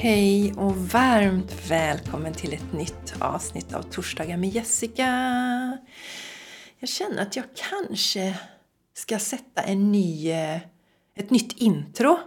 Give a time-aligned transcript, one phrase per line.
[0.00, 5.08] Hej och varmt välkommen till ett nytt avsnitt av Torsdagar med Jessica.
[6.78, 8.34] Jag känner att jag kanske
[8.94, 10.56] ska sätta en ny, eh,
[11.14, 12.18] ett nytt intro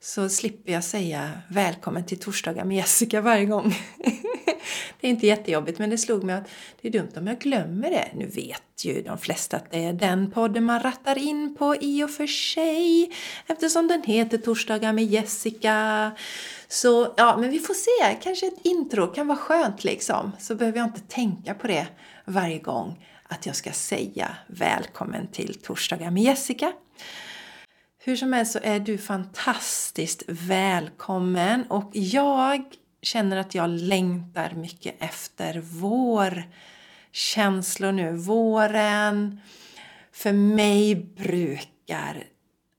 [0.00, 3.74] så slipper jag säga välkommen till Torsdagar med Jessica varje gång.
[5.00, 6.48] Det är inte jättejobbigt men det slog mig att
[6.80, 8.08] det är dumt om jag glömmer det.
[8.14, 12.04] Nu vet ju de flesta att det är den podden man rattar in på i
[12.04, 13.12] och för sig
[13.46, 16.10] eftersom den heter Torsdagar med Jessica.
[16.72, 18.18] Så ja, men vi får se.
[18.22, 20.32] Kanske ett intro kan vara skönt liksom.
[20.38, 21.86] Så behöver jag inte tänka på det
[22.24, 26.72] varje gång att jag ska säga välkommen till Torsdagar med Jessica.
[27.98, 32.64] Hur som helst så är du fantastiskt välkommen och jag
[33.02, 36.42] känner att jag längtar mycket efter vår
[37.12, 38.12] känslor nu.
[38.12, 39.40] Våren.
[40.12, 42.24] För mig brukar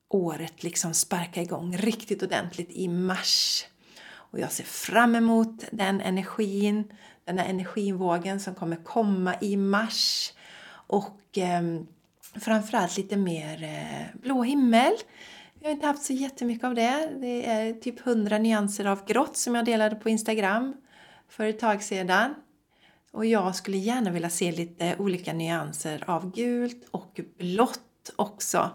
[0.10, 3.66] året liksom sparka igång riktigt ordentligt i mars.
[4.34, 6.84] Och jag ser fram emot den energin,
[7.26, 10.34] den här energivågen som kommer komma i mars.
[10.88, 11.62] Och eh,
[12.42, 14.92] framförallt lite mer eh, blå himmel.
[15.60, 17.12] Jag har inte haft så jättemycket av det.
[17.22, 20.76] Det är typ 100 nyanser av grått som jag delade på Instagram
[21.30, 22.36] för ett tag sedan.
[23.12, 28.70] Och jag skulle gärna vilja se lite olika nyanser av gult och blått också.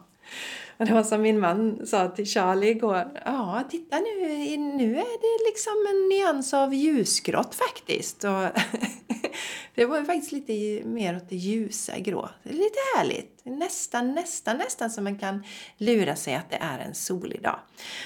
[0.79, 3.11] Och det var som min man sa till Charlie igår.
[3.25, 8.25] Ja, titta nu, nu är det liksom en nyans av ljusgrått faktiskt.
[8.25, 8.31] Och
[9.75, 12.29] det var faktiskt lite mer åt det ljusa grå.
[12.43, 13.41] Det är lite härligt.
[13.45, 15.45] Nästan, nästan, nästan som man kan
[15.77, 17.59] lura sig att det är en solig dag.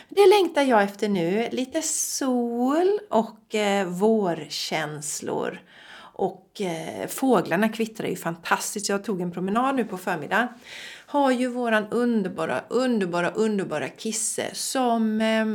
[0.09, 1.49] Det längtar jag efter nu.
[1.53, 5.61] Lite sol och eh, vårkänslor.
[6.15, 8.89] Och eh, fåglarna kvittrar ju fantastiskt.
[8.89, 10.49] Jag tog en promenad nu på förmiddagen
[11.13, 15.47] har ju våran underbara, underbara, underbara Kisse som eh,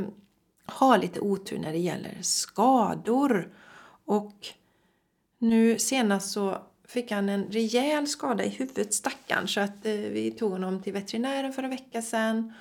[0.65, 3.53] har lite otur när det gäller skador.
[4.05, 4.47] Och
[5.39, 10.31] nu senast så fick han en rejäl skada i huvudet stackaren så att eh, vi
[10.31, 12.53] tog honom till veterinären för en vecka sedan.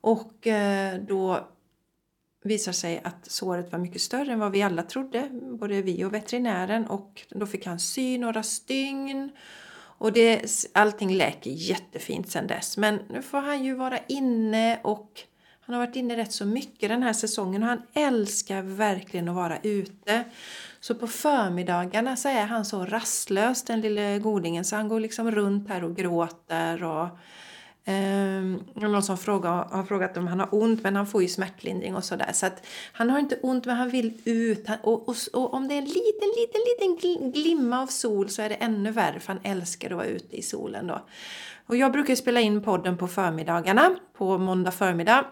[0.00, 1.48] Och eh, då
[2.44, 6.14] visade sig att såret var mycket större än vad vi alla trodde, både vi och
[6.14, 6.86] veterinären.
[6.86, 9.30] Och då fick han sy några stygn
[10.02, 12.76] och det, allting läker jättefint sen dess.
[12.76, 15.20] Men nu får han ju vara inne och
[15.60, 19.34] han har varit inne rätt så mycket den här säsongen och han älskar verkligen att
[19.34, 20.24] vara ute.
[20.80, 25.30] Så på förmiddagarna så är han så rastlös den lille godingen så han går liksom
[25.30, 27.08] runt här och gråter och
[27.84, 31.28] Ehm, um, någon som frågar, har frågat om han har ont men han får ju
[31.28, 32.30] smärtlindring och sådär.
[32.32, 34.68] Så att han har inte ont men han vill ut.
[34.68, 36.60] Han, och, och, och, om det är en liten, liten,
[36.96, 40.36] liten glimma av sol så är det ännu värre för han älskar att vara ute
[40.36, 41.06] i solen då.
[41.66, 45.24] Och jag brukar spela in podden på förmiddagarna, på måndag förmiddag.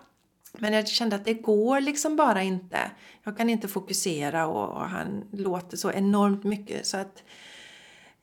[0.59, 2.78] Men jag kände att det går liksom bara inte.
[3.25, 7.22] Jag kan inte fokusera och, och han låter så enormt mycket så att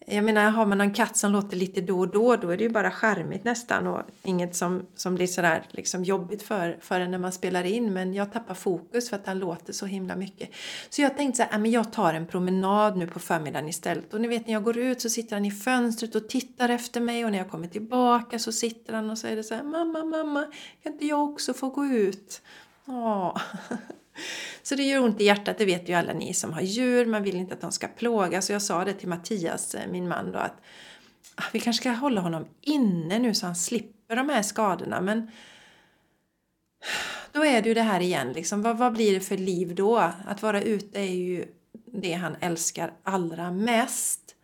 [0.09, 2.63] jag menar, har man en katt som låter lite då och då, då är det
[2.63, 7.11] ju bara charmigt nästan och inget som, som blir sådär liksom jobbigt för, för en
[7.11, 7.93] när man spelar in.
[7.93, 10.49] Men jag tappar fokus för att han låter så himla mycket.
[10.89, 14.13] Så jag tänkte så här, äh, men jag tar en promenad nu på förmiddagen istället.
[14.13, 17.01] Och ni vet när jag går ut så sitter han i fönstret och tittar efter
[17.01, 20.45] mig och när jag kommer tillbaka så sitter han och säger så här, mamma, mamma,
[20.83, 22.41] kan inte jag också få gå ut?
[22.85, 23.37] Åh.
[24.63, 27.05] Så det gör ont i hjärtat, det vet ju alla ni som har djur.
[27.05, 28.45] Man vill inte att de ska plågas.
[28.45, 30.61] Så jag sa det till Mattias, eh, min man, då att
[31.35, 35.01] ah, vi kanske ska hålla honom inne nu så han slipper de här skadorna.
[35.01, 35.31] Men
[37.31, 38.61] då är det ju det här igen, liksom.
[38.61, 40.11] vad, vad blir det för liv då?
[40.25, 41.45] Att vara ute är ju
[41.85, 44.35] det han älskar allra mest.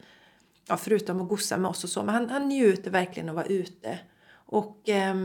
[0.68, 3.46] Ja, förutom att gossa med oss och så, men han, han njuter verkligen av att
[3.46, 4.00] vara ute.
[4.34, 5.16] Och eh,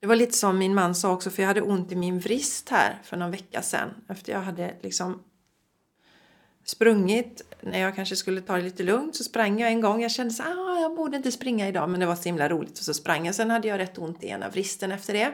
[0.00, 2.68] det var lite som min man sa också, för jag hade ont i min vrist
[2.68, 3.90] här för någon vecka sedan.
[4.08, 5.22] Efter jag hade liksom
[6.64, 7.42] sprungit.
[7.60, 10.02] När jag kanske skulle ta det lite lugnt så sprang jag en gång.
[10.02, 12.78] Jag kände så ah, jag borde inte springa idag, men det var så himla roligt.
[12.78, 13.34] Och så sprang jag.
[13.34, 15.32] Sen hade jag rätt ont i ena vristen efter det.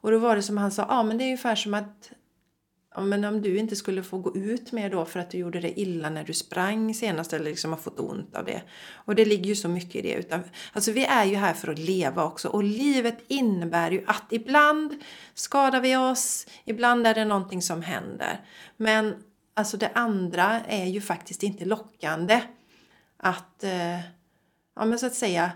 [0.00, 2.10] Och då var det som han sa, ja ah, men det är ungefär som att
[2.94, 5.60] ja, men om du inte skulle få gå ut mer då för att du gjorde
[5.60, 8.62] det illa när du sprang senast eller liksom har fått ont av det.
[8.94, 10.14] Och det ligger ju så mycket i det.
[10.14, 10.40] Utan,
[10.72, 15.02] alltså vi är ju här för att leva också och livet innebär ju att ibland
[15.34, 18.40] skadar vi oss, ibland är det någonting som händer.
[18.76, 19.14] Men
[19.54, 22.42] alltså det andra är ju faktiskt inte lockande.
[23.16, 24.00] Att, eh,
[24.76, 25.52] ja men så att säga,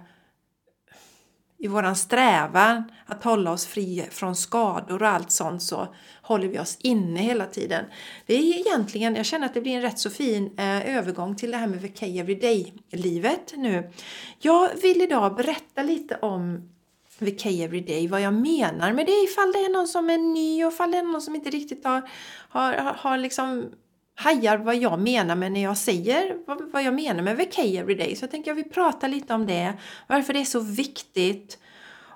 [1.59, 6.59] i våran strävan att hålla oss fria från skador och allt sånt så håller vi
[6.59, 7.85] oss inne hela tiden.
[8.27, 11.51] Det är egentligen, jag känner att det blir en rätt så fin eh, övergång till
[11.51, 13.91] det här med VK Everyday-livet nu.
[14.39, 16.71] Jag vill idag berätta lite om
[17.19, 20.73] VK Everyday, vad jag menar med det ifall det är någon som är ny och
[20.73, 22.11] ifall det är någon som inte riktigt har,
[22.49, 23.71] har, har liksom
[24.19, 28.17] hajar vad jag menar med när jag säger vad, vad jag menar med VK Everyday.
[28.17, 29.73] Så jag tänker att vi pratar lite om det,
[30.07, 31.59] varför det är så viktigt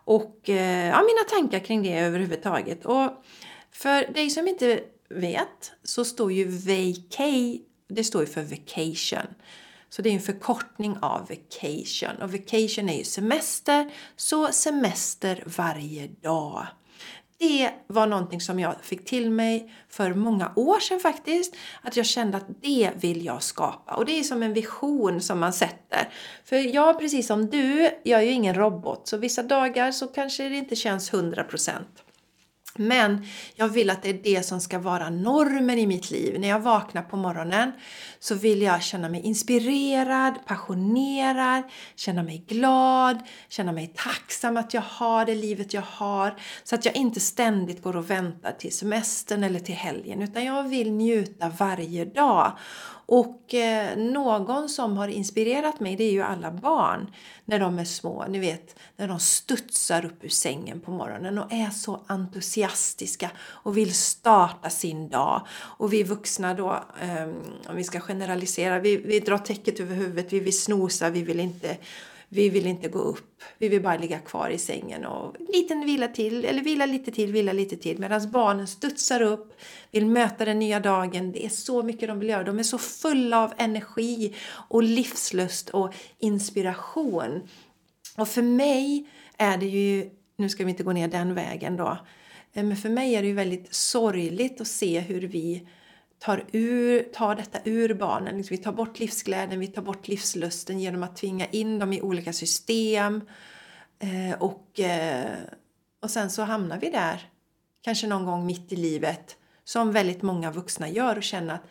[0.05, 2.85] och eh, ja, mina tankar kring det överhuvudtaget.
[2.85, 3.11] Och
[3.73, 7.19] för dig som inte vet så står ju VK,
[7.89, 9.35] det står ju för vacation.
[9.89, 12.23] Så det är en förkortning av vacation.
[12.23, 16.67] Och vacation är ju semester, så semester varje dag.
[17.43, 21.57] Det var någonting som jag fick till mig för många år sedan faktiskt.
[21.83, 23.95] Att jag kände att det vill jag skapa.
[23.95, 26.09] Och det är som en vision som man sätter.
[26.45, 29.09] För jag, precis som du, jag är ju ingen robot.
[29.09, 31.73] Så vissa dagar så kanske det inte känns 100%.
[32.77, 36.41] Men jag vill att det är det som ska vara normen i mitt liv.
[36.41, 37.73] När jag vaknar på morgonen
[38.19, 41.63] så vill jag känna mig inspirerad, passionerad,
[41.97, 46.35] känna mig glad, känna mig tacksam att jag har det livet jag har.
[46.65, 50.69] Så att jag inte ständigt går och väntar till semestern eller till helgen utan jag
[50.69, 52.59] vill njuta varje dag.
[53.15, 57.11] Och eh, någon som har inspirerat mig det är ju alla barn
[57.45, 58.25] när de är små.
[58.29, 63.77] Ni vet när de studsar upp ur sängen på morgonen och är så entusiastiska och
[63.77, 65.47] vill starta sin dag.
[65.53, 67.29] Och vi vuxna då, eh,
[67.69, 71.41] om vi ska generalisera, vi, vi drar täcket över huvudet, vi vill snosa, vi vill
[71.41, 71.77] inte
[72.35, 73.43] vi vill inte gå upp.
[73.59, 77.33] Vi vill bara ligga kvar i sängen och liten vila till, eller vila lite till,
[77.33, 77.99] vila lite till.
[77.99, 79.53] Medan barnen studsar upp,
[79.91, 81.33] vill möta den nya dagen.
[81.33, 82.45] Det är så mycket de vill göra.
[82.45, 84.35] De är så fulla av energi
[84.69, 87.49] och livslust och inspiration.
[88.17, 89.07] Och för mig
[89.39, 91.99] är det ju, nu ska vi inte gå ner den vägen då,
[92.53, 95.69] eh, men för mig är det ju väldigt sorgligt att se hur vi
[96.23, 98.37] tar, ur, tar detta ur barnen.
[98.37, 102.01] Liksom, vi tar bort livsglädjen, vi tar bort livslusten genom att tvinga in dem i
[102.01, 103.21] olika system.
[103.99, 105.37] Eh, och, eh,
[106.03, 107.29] och sen så hamnar vi där,
[107.81, 111.63] kanske någon gång mitt i livet, som väldigt många vuxna gör och känner att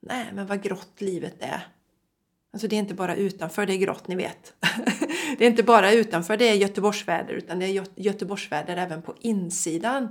[0.00, 1.66] nej men vad grått livet är.
[2.52, 4.54] Alltså det är inte bara utanför det är grått, ni vet.
[5.38, 10.08] det är inte bara utanför det är Göteborgsväder utan det är Göteborgsväder även på insidan.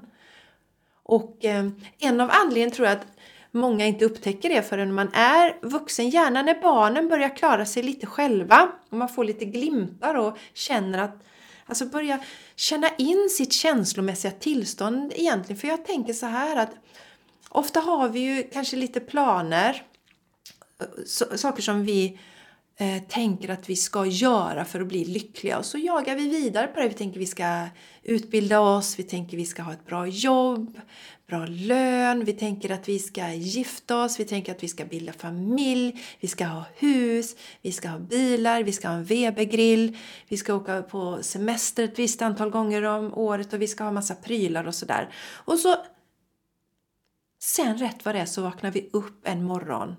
[1.04, 1.68] Och eh,
[2.00, 3.08] en av anledningarna tror jag att
[3.52, 6.10] många inte upptäcker det förrän man är vuxen.
[6.10, 11.00] Gärna när barnen börjar klara sig lite själva och man får lite glimtar och känner
[11.00, 11.24] att
[11.66, 12.20] Alltså börja
[12.56, 15.60] känna in sitt känslomässiga tillstånd egentligen.
[15.60, 16.72] För jag tänker så här att
[17.50, 19.84] ofta har vi ju kanske lite planer,
[21.36, 22.20] saker som vi
[22.78, 25.58] eh, tänker att vi ska göra för att bli lyckliga.
[25.58, 26.88] Och så jagar vi vidare på det.
[26.88, 27.68] Vi tänker att vi ska
[28.04, 30.82] utbilda oss, vi tänker att vi ska ha ett bra jobb,
[31.32, 35.14] bra lön, vi tänker att vi ska gifta oss, vi tänker att vi ska bilda
[35.14, 39.98] familj, vi ska ha hus, vi ska ha bilar, vi ska ha en Webergrill,
[40.28, 43.92] vi ska åka på semester ett visst antal gånger om året och vi ska ha
[43.92, 45.10] massa prylar och sådär.
[45.46, 45.76] Och så
[47.40, 49.96] sen rätt vad det är så vaknar vi upp en morgon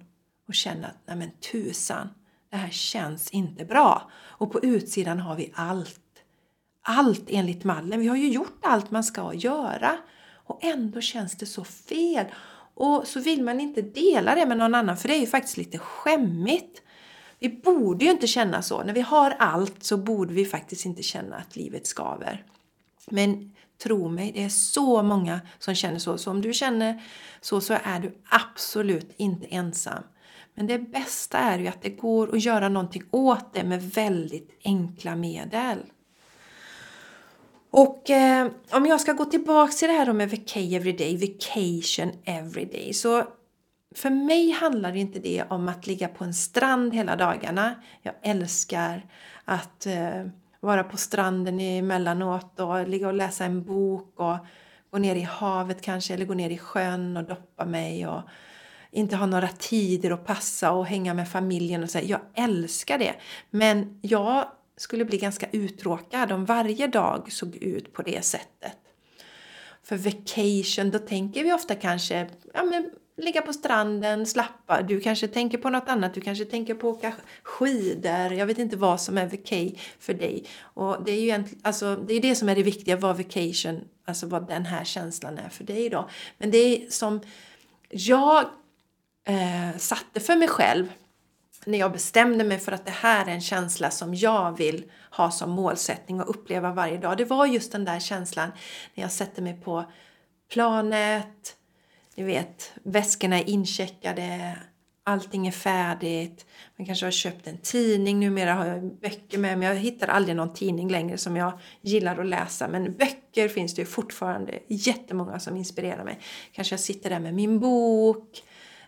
[0.48, 2.08] och känner att nej men tusan,
[2.50, 4.10] det här känns inte bra.
[4.14, 6.00] Och på utsidan har vi allt.
[6.82, 8.00] Allt enligt mallen.
[8.00, 9.98] Vi har ju gjort allt man ska göra.
[10.52, 12.26] Och ändå känns det så fel.
[12.74, 15.56] Och så vill man inte dela det med någon annan för det är ju faktiskt
[15.56, 16.82] lite skämmigt.
[17.38, 18.82] Vi borde ju inte känna så.
[18.82, 22.44] När vi har allt så borde vi faktiskt inte känna att livet skaver.
[23.10, 26.18] Men tro mig, det är så många som känner så.
[26.18, 27.02] Så om du känner
[27.40, 30.02] så så är du absolut inte ensam.
[30.54, 34.60] Men det bästa är ju att det går att göra någonting åt det med väldigt
[34.64, 35.78] enkla medel.
[37.74, 42.92] Och eh, om jag ska gå tillbaka till det här med vacay everyday, vacation everyday.
[42.92, 43.24] Så
[43.94, 47.74] för mig handlar inte det om att ligga på en strand hela dagarna.
[48.02, 49.06] Jag älskar
[49.44, 50.26] att eh,
[50.60, 54.36] vara på stranden emellanåt och ligga och läsa en bok och
[54.90, 58.22] gå ner i havet kanske eller gå ner i sjön och doppa mig och
[58.90, 61.98] inte ha några tider att passa och hänga med familjen och så.
[62.02, 63.14] Jag älskar det.
[63.50, 64.46] Men jag
[64.82, 68.78] skulle bli ganska uttråkad om varje dag såg ut på det sättet.
[69.82, 74.82] För vacation, då tänker vi ofta kanske ja, men, ligga på stranden, slappa.
[74.82, 76.14] Du kanske tänker på något annat.
[76.14, 77.12] Du kanske tänker på att åka
[77.42, 78.32] skidor.
[78.32, 80.44] Jag vet inte vad som är vacay för dig.
[80.60, 84.26] Och det är ju alltså, det, är det som är det viktiga, vad vacation, alltså
[84.26, 86.08] vad den här känslan är för dig då.
[86.38, 87.20] Men det är som
[87.90, 88.44] jag
[89.24, 90.88] eh, satte för mig själv
[91.66, 95.30] när jag bestämde mig för att det här är en känsla som jag vill ha
[95.30, 97.16] som målsättning och uppleva varje dag.
[97.16, 98.52] Det var just den där känslan
[98.94, 99.84] när jag sätter mig på
[100.52, 101.56] planet,
[102.14, 104.56] ni vet, väskorna är incheckade,
[105.04, 106.46] allting är färdigt.
[106.76, 109.68] Man kanske har köpt en tidning, numera har jag böcker med mig.
[109.68, 112.68] Jag hittar aldrig någon tidning längre som jag gillar att läsa.
[112.68, 116.18] Men böcker finns det ju fortfarande jättemånga som inspirerar mig.
[116.52, 118.42] Kanske jag sitter där med min bok.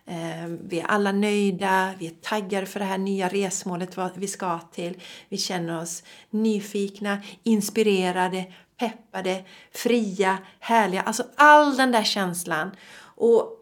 [0.07, 4.59] Ehm, vi är alla nöjda, vi är taggade för det här nya resmålet vi ska
[4.59, 5.01] till.
[5.29, 8.45] Vi känner oss nyfikna, inspirerade,
[8.79, 11.03] peppade, fria, härliga.
[11.03, 12.71] Alltså all den där känslan.
[13.17, 13.61] Och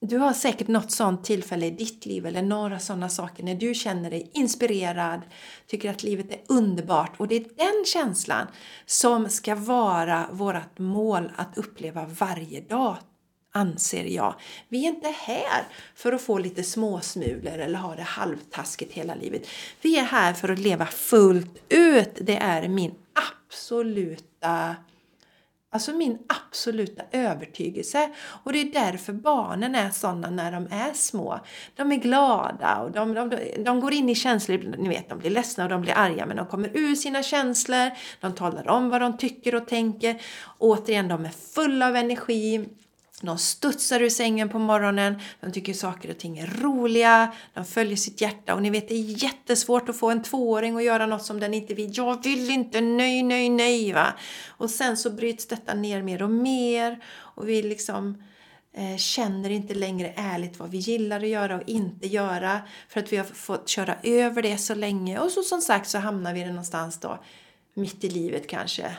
[0.00, 3.74] du har säkert något sånt tillfälle i ditt liv eller några sådana saker när du
[3.74, 5.20] känner dig inspirerad,
[5.66, 8.46] tycker att livet är underbart och det är den känslan
[8.86, 12.96] som ska vara vårt mål att uppleva varje dag
[13.54, 14.34] anser jag.
[14.68, 19.46] Vi är inte här för att få lite småsmulor eller ha det halvtaskigt hela livet.
[19.82, 22.18] Vi är här för att leva fullt ut.
[22.20, 22.94] Det är min
[23.48, 24.76] absoluta
[25.74, 28.10] Alltså min absoluta övertygelse.
[28.44, 31.40] Och det är därför barnen är sådana när de är små.
[31.76, 33.30] De är glada och de, de,
[33.64, 34.76] de går in i känslor.
[34.78, 37.90] Ni vet, de blir ledsna och de blir arga men de kommer ur sina känslor.
[38.20, 40.22] De talar om vad de tycker och tänker.
[40.58, 42.68] Återigen, de är fulla av energi.
[43.24, 47.96] De studsar ur sängen på morgonen, de tycker saker och ting är roliga, de följer
[47.96, 48.54] sitt hjärta.
[48.54, 51.54] Och ni vet det är jättesvårt att få en tvååring att göra något som den
[51.54, 51.90] inte vill.
[51.96, 54.14] Jag vill inte, nej, nej, nej va.
[54.48, 57.04] Och sen så bryts detta ner mer och mer.
[57.16, 58.22] Och vi liksom
[58.72, 62.60] eh, känner inte längre ärligt vad vi gillar att göra och inte göra.
[62.88, 65.18] För att vi har fått köra över det så länge.
[65.18, 67.18] Och så som sagt så hamnar vi någonstans då
[67.74, 68.96] mitt i livet kanske.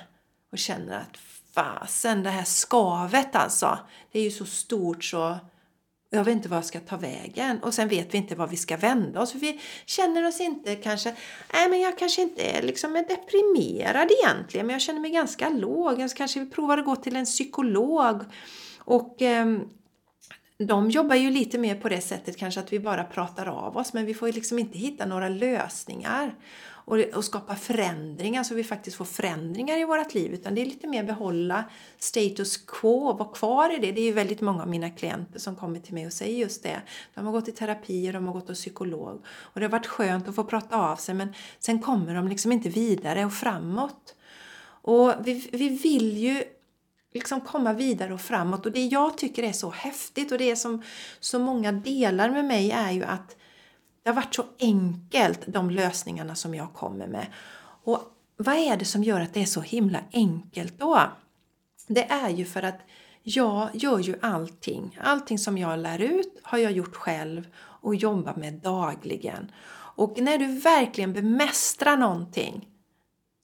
[0.51, 1.17] Och känner att
[1.56, 3.80] fasen, det här skavet alltså.
[4.12, 5.38] Det är ju så stort så
[6.10, 7.60] jag vet inte var jag ska ta vägen.
[7.64, 9.32] Och sen vet vi inte var vi ska vända oss.
[9.32, 11.16] För vi känner oss inte kanske,
[11.54, 14.66] nej men jag kanske inte är liksom deprimerad egentligen.
[14.66, 16.00] Men jag känner mig ganska låg.
[16.00, 18.24] Jag kanske vi provar att gå till en psykolog.
[18.78, 19.46] Och eh,
[20.58, 23.94] de jobbar ju lite mer på det sättet kanske att vi bara pratar av oss.
[23.94, 26.36] Men vi får ju liksom inte hitta några lösningar
[26.86, 30.34] och, och skapa förändringar så vi faktiskt får förändringar i vårt liv.
[30.34, 31.63] Utan det är lite mer behålla
[31.98, 33.92] status quo, vara kvar i det.
[33.92, 36.63] Det är ju väldigt många av mina klienter som kommer till mig och säger just
[36.63, 36.82] det.
[37.13, 39.25] De har gått i terapi och de har gått hos psykolog.
[39.27, 42.51] Och det har varit skönt att få prata av sig men sen kommer de liksom
[42.51, 44.15] inte vidare och framåt.
[44.82, 46.44] Och vi, vi vill ju
[47.13, 48.65] liksom komma vidare och framåt.
[48.65, 50.82] Och det jag tycker är så häftigt och det som
[51.20, 53.36] så många delar med mig är ju att
[54.06, 57.26] det har varit så enkelt, de lösningarna som jag kommer med.
[57.84, 58.02] Och
[58.38, 61.02] vad är det som gör att det är så himla enkelt då?
[61.88, 62.80] Det är ju för att
[63.24, 64.98] jag gör ju allting.
[65.02, 69.52] Allting som jag lär ut har jag gjort själv och jobbar med dagligen.
[69.96, 72.68] Och när du verkligen bemästrar någonting,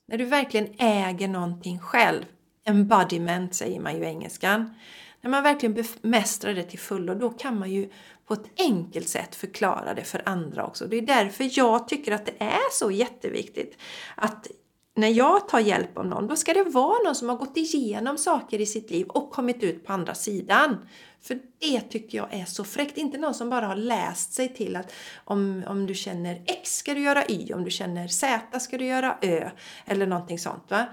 [0.07, 2.25] när du verkligen äger någonting själv,
[2.63, 4.73] embodiment säger man ju i engelskan,
[5.21, 7.89] när man verkligen bemästrar det till fullo, då kan man ju
[8.31, 10.87] på ett enkelt sätt förklara det för andra också.
[10.87, 13.77] Det är därför jag tycker att det är så jätteviktigt
[14.15, 14.47] att
[14.95, 18.17] när jag tar hjälp av någon, då ska det vara någon som har gått igenom
[18.17, 20.77] saker i sitt liv och kommit ut på andra sidan.
[21.21, 22.97] För det tycker jag är så fräckt.
[22.97, 24.93] Inte någon som bara har läst sig till att
[25.25, 28.85] om, om du känner X ska du göra Y, om du känner Z ska du
[28.85, 29.49] göra Ö
[29.85, 30.63] eller någonting sånt.
[30.69, 30.85] Va?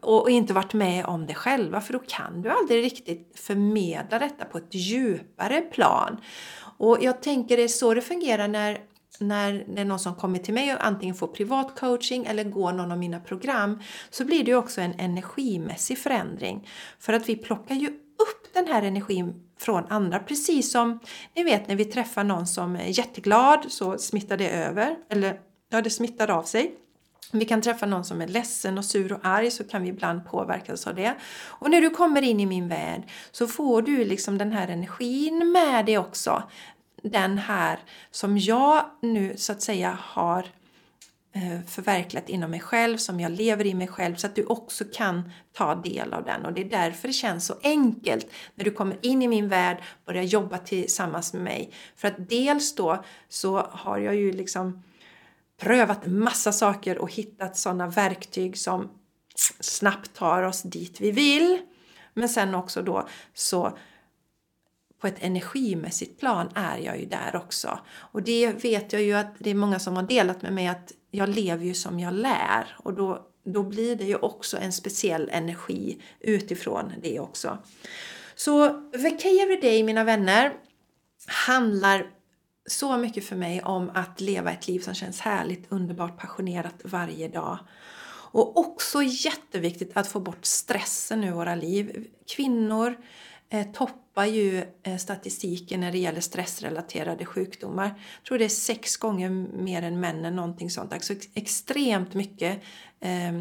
[0.00, 4.44] och inte varit med om det själva för då kan du aldrig riktigt förmedla detta
[4.44, 6.20] på ett djupare plan.
[6.78, 8.78] Och jag tänker det är så det fungerar när
[9.20, 12.72] när det är någon som kommer till mig och antingen får privat coaching eller går
[12.72, 16.68] någon av mina program så blir det också en energimässig förändring.
[16.98, 20.18] För att vi plockar ju upp den här energin från andra.
[20.18, 20.98] Precis som
[21.34, 25.40] ni vet när vi träffar någon som är jätteglad så smittar det över, eller
[25.70, 26.74] ja, det smittar av sig.
[27.32, 29.88] Om vi kan träffa någon som är ledsen och sur och arg så kan vi
[29.88, 31.14] ibland påverkas av det.
[31.34, 35.52] Och när du kommer in i min värld så får du liksom den här energin
[35.52, 36.42] med dig också.
[37.02, 37.78] Den här
[38.10, 40.46] som jag nu så att säga har
[41.32, 44.84] eh, förverkligat inom mig själv, som jag lever i mig själv, så att du också
[44.92, 46.46] kan ta del av den.
[46.46, 49.82] Och det är därför det känns så enkelt när du kommer in i min värld,
[50.04, 51.70] börjar jobba tillsammans med mig.
[51.96, 54.82] För att dels då så har jag ju liksom
[55.56, 58.90] prövat massa saker och hittat sådana verktyg som
[59.60, 61.58] snabbt tar oss dit vi vill.
[62.14, 63.78] Men sen också då så
[65.00, 67.78] på ett energimässigt plan är jag ju där också.
[67.96, 70.92] Och det vet jag ju att det är många som har delat med mig att
[71.10, 75.30] jag lever ju som jag lär och då, då blir det ju också en speciell
[75.32, 77.58] energi utifrån det också.
[78.34, 80.52] Så VK Everyday mina vänner
[81.26, 82.06] handlar
[82.66, 87.28] så mycket för mig om att leva ett liv som känns härligt, underbart, passionerat varje
[87.28, 87.58] dag.
[88.32, 92.06] Och också jätteviktigt att få bort stressen ur våra liv.
[92.36, 92.96] Kvinnor
[93.48, 97.86] eh, toppar ju eh, statistiken när det gäller stressrelaterade sjukdomar.
[97.86, 100.92] Jag tror det är sex gånger mer än männen, någonting sånt.
[100.92, 102.66] Alltså extremt mycket eh,
[103.06, 103.32] Eh,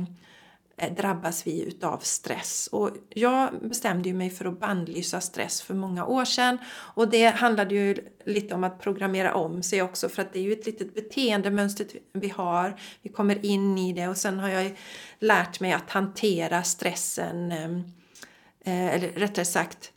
[0.78, 2.70] Eh, drabbas vi utav stress.
[2.72, 6.58] Och jag bestämde ju mig för att bandlysa stress för många år sedan.
[6.68, 10.44] Och det handlade ju lite om att programmera om sig också för att det är
[10.44, 12.80] ju ett litet beteendemönster vi har.
[13.02, 14.78] Vi kommer in i det och sen har jag
[15.20, 17.52] lärt mig att hantera stressen.
[17.52, 17.72] Eh,
[18.66, 19.92] eh, eller rättare sagt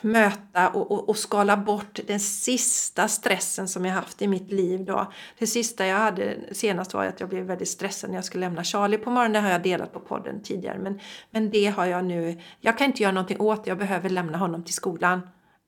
[0.00, 4.84] möta och, och, och, skala bort den sista stressen som jag haft i mitt liv.
[4.84, 5.12] Då.
[5.38, 8.64] Det sista jag hade senast var att jag blev väldigt stressad när jag skulle lämna
[8.64, 9.32] Charlie på morgonen.
[9.32, 10.78] Det har jag delat på podden tidigare.
[10.78, 12.40] Men, men det har jag nu.
[12.60, 13.70] Jag kan inte göra någonting åt det.
[13.70, 15.20] Jag behöver lämna honom till skolan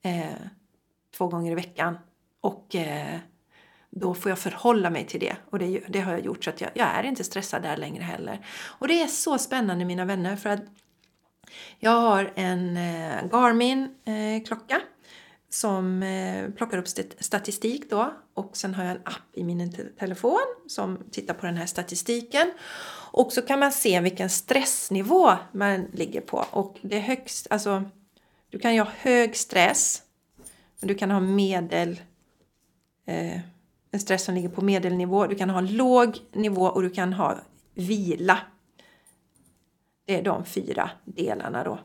[0.05, 0.37] eh,
[1.17, 1.99] två gånger i veckan.
[2.41, 3.19] Och eh,
[3.91, 5.37] då får jag förhålla mig till det.
[5.51, 8.03] Och det, det har jag gjort så att jag, jag är inte stressad där längre
[8.03, 8.47] heller.
[8.79, 10.63] Och det är så spännande mina vänner för att
[11.79, 14.83] jag har en eh, Garmin-klocka eh,
[15.51, 20.55] som eh, plockar upp statistik då och sen har jag en app i min telefon
[20.67, 22.53] som tittar på den här statistiken.
[23.13, 27.85] Och så kan man se vilken stressnivå man ligger på och det är högst, alltså
[28.51, 30.03] du kan ju ha hög stress,
[30.81, 32.01] men du kan ha medel,
[33.07, 33.41] eh,
[33.91, 37.39] en stress som ligger på medelnivå, du kan ha låg nivå och du kan ha
[37.75, 38.39] vila.
[40.05, 41.79] Det är de fyra delarna då.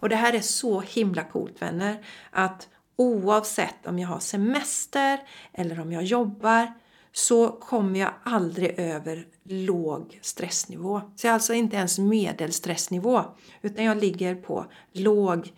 [0.00, 2.04] Och det här är så himla coolt vänner.
[2.30, 5.20] Att oavsett om jag har semester
[5.52, 6.74] eller om jag jobbar
[7.12, 11.00] så kommer jag aldrig över låg stressnivå.
[11.16, 13.24] Så jag är alltså inte ens medelstressnivå
[13.62, 15.52] utan jag ligger på låg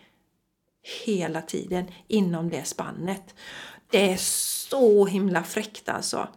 [1.05, 3.35] hela tiden inom det spannet.
[3.91, 6.29] Det är så himla fräckt alltså.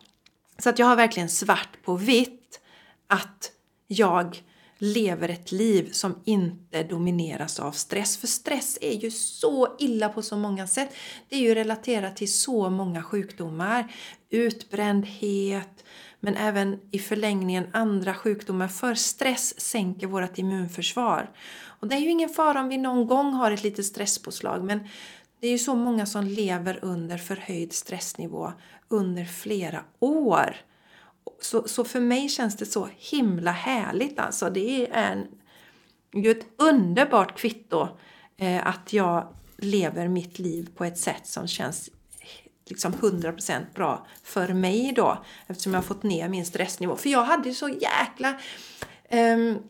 [0.57, 2.59] Så att jag har verkligen svart på vitt
[3.07, 3.51] att
[3.87, 4.43] jag
[4.79, 8.17] lever ett liv som inte domineras av stress.
[8.17, 10.89] För stress är ju så illa på så många sätt.
[11.29, 13.91] Det är ju relaterat till så många sjukdomar.
[14.29, 15.83] Utbrändhet,
[16.19, 18.67] men även i förlängningen andra sjukdomar.
[18.67, 21.31] För stress sänker vårt immunförsvar.
[21.61, 24.79] Och det är ju ingen fara om vi någon gång har ett litet stresspåslag men
[25.41, 28.53] det är ju så många som lever under förhöjd stressnivå
[28.87, 30.55] under flera år.
[31.41, 34.49] Så, så för mig känns det så himla härligt alltså.
[34.49, 35.27] Det är en,
[36.23, 37.87] ju ett underbart kvitto
[38.37, 41.89] eh, att jag lever mitt liv på ett sätt som känns
[42.65, 45.23] liksom 100% bra för mig då.
[45.47, 46.95] Eftersom jag har fått ner min stressnivå.
[46.95, 48.39] För jag hade ju så jäkla...
[49.11, 49.63] Um,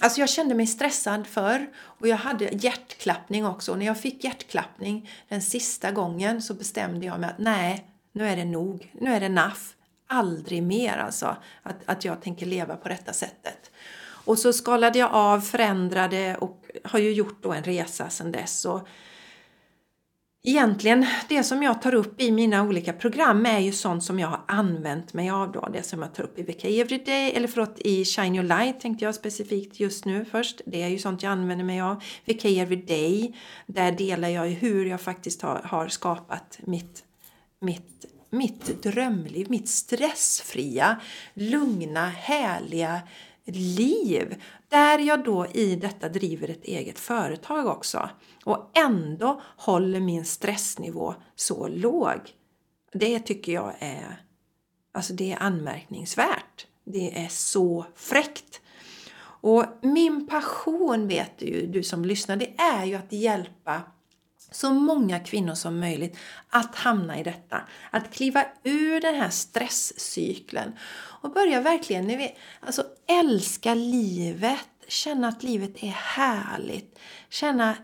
[0.00, 1.70] Alltså jag kände mig stressad förr.
[1.76, 3.72] och jag hade hjärtklappning också.
[3.72, 8.28] Och när jag fick hjärtklappning den sista gången så bestämde jag mig att nej, nu
[8.28, 8.92] är det nog.
[9.00, 9.74] Nu är det naff
[10.12, 13.70] aldrig mer alltså att, att jag tänker leva på detta sättet.
[14.24, 18.64] Och så skalade jag av, förändrade och har ju gjort då en resa sedan dess.
[18.64, 18.88] Och
[20.42, 24.28] egentligen, det som jag tar upp i mina olika program är ju sånt som jag
[24.28, 25.68] har använt mig av då.
[25.72, 29.04] Det som jag tar upp i VK Everyday, eller förlåt i Shine Your Light tänkte
[29.04, 30.60] jag specifikt just nu först.
[30.66, 32.02] Det är ju sånt jag använder mig av.
[32.24, 37.04] VK Everyday, där delar jag hur jag faktiskt har, har skapat mitt,
[37.60, 41.00] mitt mitt drömliv, mitt stressfria,
[41.34, 43.00] lugna, härliga
[43.44, 44.42] liv.
[44.68, 48.10] Där jag då i detta driver ett eget företag också.
[48.44, 52.18] Och ändå håller min stressnivå så låg.
[52.92, 54.22] Det tycker jag är,
[54.92, 56.66] alltså det är anmärkningsvärt.
[56.84, 58.60] Det är så fräckt.
[59.42, 63.82] Och min passion vet du, du som lyssnar, det är ju att hjälpa
[64.52, 66.18] så många kvinnor som möjligt
[66.50, 67.60] att hamna i detta.
[67.90, 70.72] Att kliva ur den här stresscykeln
[71.22, 76.98] och börja verkligen ni vet, alltså, älska livet, känna att livet är härligt,
[77.30, 77.76] känna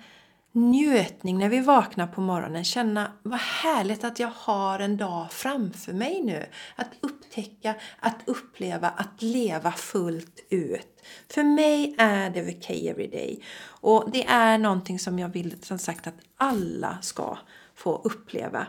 [0.52, 2.64] njutning när vi vaknar på morgonen.
[2.64, 6.46] Känna vad härligt att jag har en dag framför mig nu.
[6.76, 11.02] Att upptäcka, att uppleva, att leva fullt ut.
[11.28, 13.42] För mig är det VK Everyday.
[13.64, 17.38] Och det är någonting som jag vill som sagt att alla ska
[17.74, 18.66] få uppleva.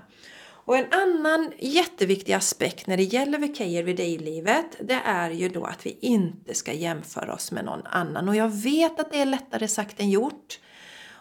[0.70, 5.64] Och en annan jätteviktig aspekt när det gäller VK vid livet det är ju då
[5.64, 8.30] att vi inte ska jämföra oss med någon annan.
[8.30, 10.60] Och jag vet att det är lättare sagt än gjort.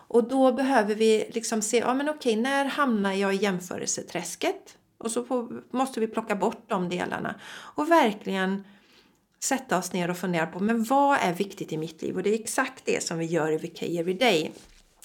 [0.08, 4.76] Och då behöver vi liksom se, ja men okej, när hamnar jag i jämförelseträsket?
[4.98, 8.64] Och så får, måste vi plocka bort de delarna och verkligen
[9.40, 12.16] sätta oss ner och fundera på, men vad är viktigt i mitt liv?
[12.16, 14.52] Och det är exakt det som vi gör i VK Everyday.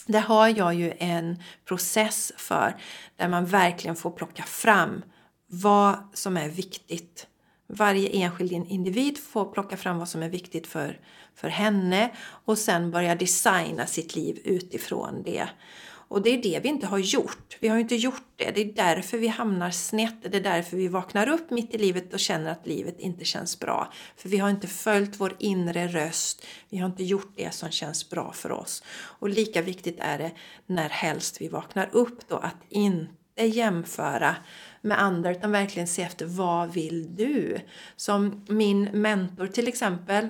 [0.05, 2.75] Där har jag ju en process för
[3.15, 5.03] där man verkligen får plocka fram
[5.47, 7.27] vad som är viktigt
[7.67, 10.99] varje enskild individ får plocka fram vad som är viktigt för,
[11.35, 12.11] för henne
[12.45, 15.49] och sen börja designa sitt liv utifrån det.
[16.13, 17.57] Och det är det vi inte har gjort.
[17.59, 18.51] Vi har inte gjort det.
[18.51, 20.31] Det är därför vi hamnar snett.
[20.31, 23.59] Det är därför vi vaknar upp mitt i livet och känner att livet inte känns
[23.59, 23.93] bra.
[24.15, 26.45] För vi har inte följt vår inre röst.
[26.69, 28.83] Vi har inte gjort det som känns bra för oss.
[28.93, 30.31] Och lika viktigt är det
[30.65, 34.35] när helst vi vaknar upp då att inte Eh, jämföra
[34.81, 37.57] med andra utan verkligen se efter vad vill du?
[37.95, 40.29] Som min mentor till exempel,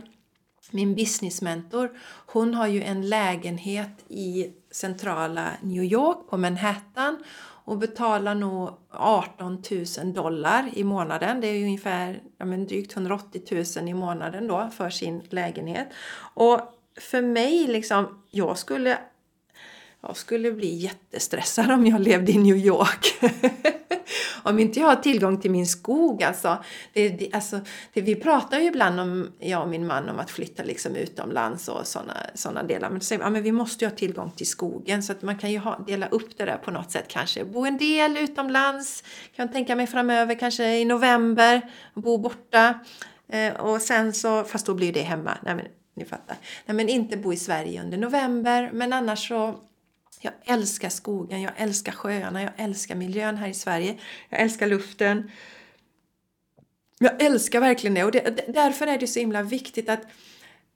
[0.72, 1.92] min businessmentor,
[2.26, 7.24] hon har ju en lägenhet i centrala New York på Manhattan
[7.66, 9.64] och betalar nog 18
[10.04, 11.42] 000 dollar i månaden.
[11.42, 15.88] Det är ju ungefär ja, men drygt 180 000 i månaden då för sin lägenhet.
[16.34, 16.60] Och
[17.00, 18.98] för mig liksom, jag skulle
[20.08, 23.14] jag skulle bli jättestressad om jag levde i New York.
[24.44, 26.64] om inte jag har tillgång till min skog alltså.
[26.94, 27.60] Det, det, alltså
[27.94, 31.68] det, vi pratar ju ibland om, jag och min man, om att flytta liksom utomlands
[31.68, 32.90] och sådana såna delar.
[32.90, 35.52] Men säger ja, men vi måste ju ha tillgång till skogen så att man kan
[35.52, 37.46] ju ha, dela upp det där på något sätt kanske.
[37.46, 39.04] Bo en del utomlands,
[39.36, 41.62] kan jag tänka mig framöver, kanske i november,
[41.94, 42.80] bo borta.
[43.28, 45.38] Eh, och sen så, fast då blir det hemma.
[45.42, 46.38] Nej, men, ni fattar.
[46.66, 49.60] Nej, men inte bo i Sverige under november, men annars så
[50.24, 53.98] jag älskar skogen, jag älskar sjöarna, jag älskar miljön här i Sverige.
[54.30, 55.32] Jag älskar luften.
[57.00, 60.02] Jag älskar verkligen det och det, därför är det så himla viktigt att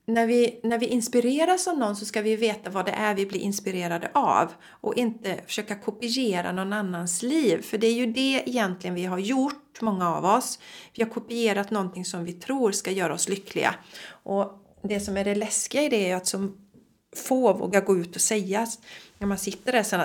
[0.06, 3.26] när vi, när vi inspireras av någon så ska vi veta vad det är vi
[3.26, 7.62] blir inspirerade av och inte försöka kopiera någon annans liv.
[7.62, 10.58] För det är ju det egentligen vi har gjort, många av oss.
[10.94, 13.74] Vi har kopierat någonting som vi tror ska göra oss lyckliga.
[14.10, 16.48] Och det som är det läskiga i det är att så
[17.16, 18.66] få vågar gå ut och säga
[19.18, 20.00] när man sitter där sen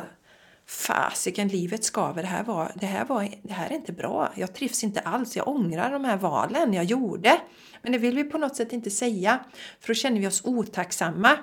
[0.66, 4.54] fasiken, livet skaver, det här, var, det, här var, det här är inte bra, jag
[4.54, 7.42] trivs inte alls, jag ångrar de här valen jag gjorde.
[7.82, 9.40] Men det vill vi på något sätt inte säga,
[9.80, 11.38] för då känner vi oss otacksamma.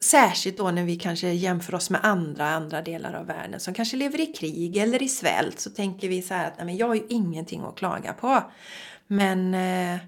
[0.00, 3.96] Särskilt då när vi kanske jämför oss med andra, andra delar av världen som kanske
[3.96, 6.86] lever i krig eller i svält så tänker vi så här att nej, men jag
[6.86, 8.42] har ju ingenting att klaga på.
[9.06, 10.00] Men eh,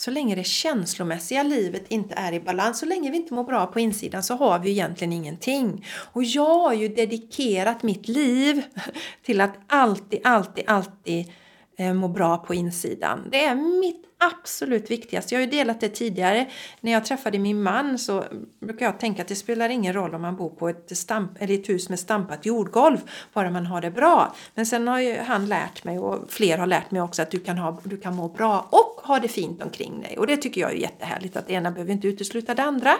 [0.00, 3.66] så länge det känslomässiga livet inte är i balans, så länge vi inte mår bra
[3.66, 5.86] på insidan så har vi egentligen ingenting.
[6.12, 8.62] Och jag har ju dedikerat mitt liv
[9.22, 11.32] till att alltid, alltid, alltid
[11.76, 13.28] eh, må bra på insidan.
[13.30, 15.34] Det är mitt absolut viktigaste.
[15.34, 16.46] Jag har ju delat det tidigare.
[16.80, 18.24] När jag träffade min man så
[18.60, 21.54] brukar jag tänka att det spelar ingen roll om man bor på ett, stamp, eller
[21.54, 22.98] ett hus med stampat jordgolv,
[23.32, 24.34] bara man har det bra.
[24.54, 27.40] Men sen har ju han lärt mig och fler har lärt mig också att du
[27.40, 30.18] kan, ha, du kan må bra och ha det fint omkring dig.
[30.18, 32.96] Och det tycker jag är jättehärligt att det ena behöver inte utesluta det andra.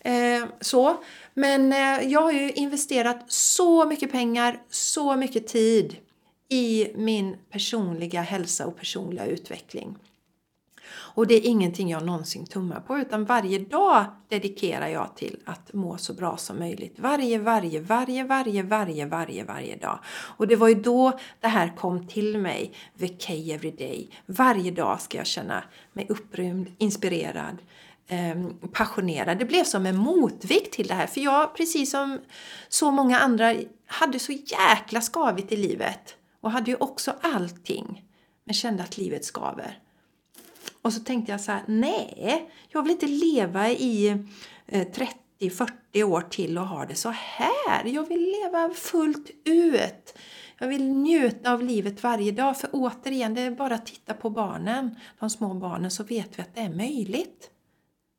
[0.00, 0.96] Eh, så.
[1.34, 5.96] Men eh, jag har ju investerat så mycket pengar, så mycket tid
[6.48, 9.96] i min personliga hälsa och personliga utveckling.
[11.18, 15.72] Och det är ingenting jag någonsin tummar på utan varje dag dedikerar jag till att
[15.72, 16.94] må så bra som möjligt.
[16.98, 19.98] Varje, varje, varje, varje, varje, varje, varje dag.
[20.08, 22.72] Och det var ju då det här kom till mig.
[22.94, 24.10] Vacay every day.
[24.26, 27.56] Varje dag ska jag känna mig upprymd, inspirerad,
[28.08, 29.38] ehm, passionerad.
[29.38, 31.06] Det blev som en motvikt till det här.
[31.06, 32.18] För jag, precis som
[32.68, 33.54] så många andra,
[33.86, 36.16] hade så jäkla skavigt i livet.
[36.40, 38.04] Och hade ju också allting.
[38.44, 39.78] Men kände att livet skaver.
[40.88, 44.08] Och så tänkte jag så här, nej, jag vill inte leva i
[44.66, 44.86] eh,
[45.40, 47.84] 30-40 år till och ha det så här.
[47.84, 50.18] Jag vill leva fullt ut.
[50.58, 52.60] Jag vill njuta av livet varje dag.
[52.60, 56.42] För återigen, det är bara att titta på barnen, de små barnen, så vet vi
[56.42, 57.50] att det är möjligt.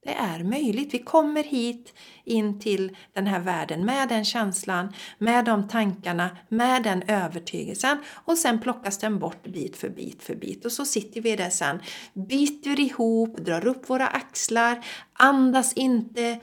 [0.03, 0.93] Det är möjligt.
[0.93, 6.83] Vi kommer hit in till den här världen med den känslan, med de tankarna, med
[6.83, 11.21] den övertygelsen och sen plockas den bort bit för bit för bit och så sitter
[11.21, 11.79] vi där sen,
[12.13, 16.39] biter ihop, drar upp våra axlar, andas inte,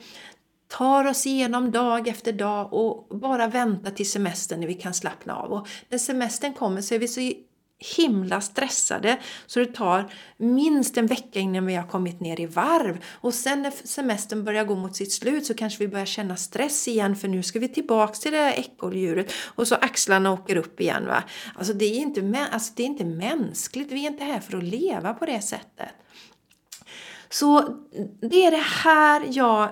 [0.67, 5.35] tar oss igenom dag efter dag och bara väntar till semestern när vi kan slappna
[5.35, 5.51] av.
[5.51, 7.31] Och när semestern kommer så är vi så
[7.79, 13.03] himla stressade så det tar minst en vecka innan vi har kommit ner i varv.
[13.13, 16.87] Och sen när semestern börjar gå mot sitt slut så kanske vi börjar känna stress
[16.87, 20.81] igen för nu ska vi tillbaks till det där ekorrhjulet och så axlarna åker upp
[20.81, 21.05] igen.
[21.05, 21.23] Va?
[21.55, 24.63] Alltså det, är inte, alltså det är inte mänskligt, vi är inte här för att
[24.63, 25.89] leva på det sättet.
[27.29, 27.77] Så
[28.21, 29.69] det är det här jag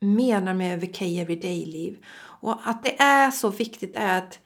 [0.00, 2.04] menar med VK Everyday-liv.
[2.40, 4.38] Och att det är så viktigt är att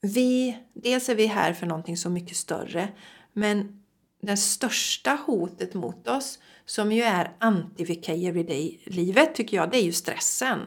[0.00, 2.88] vi, dels är vi här för någonting så mycket större,
[3.32, 3.82] men
[4.20, 9.92] det största hotet mot oss, som ju är anti-VK everyday-livet, tycker jag, det är ju
[9.92, 10.58] stressen.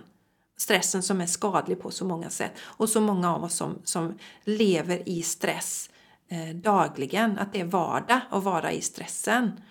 [0.58, 2.52] Stressen som är skadlig på så många sätt.
[2.60, 5.90] Och så många av oss som, som lever i stress
[6.28, 9.62] eh, dagligen, att det är vardag att vara i stressen.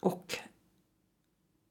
[0.00, 0.38] Och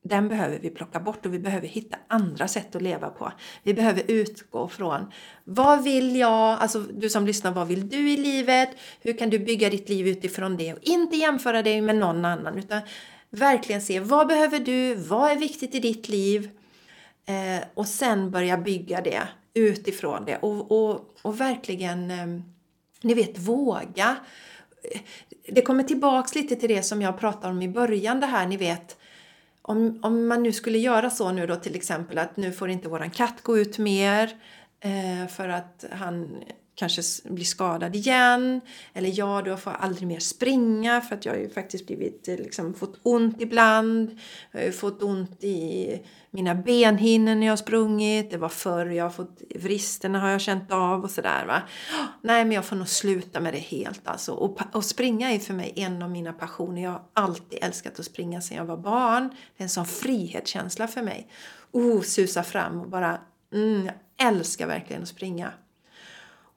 [0.04, 3.32] den behöver vi plocka bort och vi behöver hitta andra sätt att leva på.
[3.64, 5.12] Vi behöver utgå från
[5.44, 8.70] vad vill jag, alltså du som lyssnar, vad vill du i livet?
[9.02, 12.58] Hur kan du bygga ditt liv utifrån det och inte jämföra dig med någon annan
[12.58, 12.82] utan
[13.30, 16.50] verkligen se vad behöver du, vad är viktigt i ditt liv?
[17.26, 19.22] Eh, och sen börja bygga det
[19.54, 22.28] utifrån det och, och, och verkligen, eh,
[23.02, 24.16] ni vet, våga.
[24.94, 25.02] Eh,
[25.52, 28.58] det kommer tillbaks lite till det som jag pratade om i början, det här ni
[28.58, 28.99] vet
[29.62, 32.90] om, om man nu skulle göra så nu då till exempel att nu får inte
[32.90, 34.30] våran katt gå ut mer
[34.80, 36.44] eh, för att han
[36.80, 38.62] kanske blir skadad igen.
[38.94, 42.36] Eller ja, då får aldrig mer springa för att jag har ju faktiskt blivit, eh,
[42.36, 44.20] liksom, fått ont ibland.
[44.52, 46.00] Jag har ju fått ont i
[46.32, 48.32] mina benhinnor när jag har sprungit.
[48.32, 51.62] Det var förr jag har fått vristerna har jag känt av och sådär va.
[52.22, 54.32] Nej men jag får nog sluta med det helt alltså.
[54.32, 56.82] Och, och springa är för mig en av mina passioner.
[56.82, 59.30] Jag har alltid älskat att springa sedan jag var barn.
[59.30, 61.28] Det är en sån frihetskänsla för mig.
[61.72, 63.18] Oh, susa fram och bara,
[63.54, 65.52] mm, jag älskar verkligen att springa.